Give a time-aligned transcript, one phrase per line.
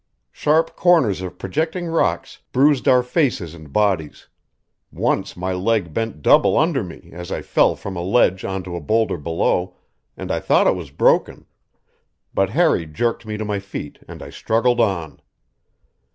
[0.31, 4.27] Sharp corners of projecting rocks bruised our faces and bodies;
[4.91, 8.81] once my leg bent double under me as I fell from a ledge onto a
[8.81, 9.75] boulder below,
[10.17, 11.45] and I thought it was broken;
[12.33, 15.21] but Harry jerked me to my feet and I struggled on.